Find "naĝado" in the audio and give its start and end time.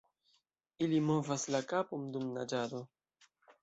2.43-2.87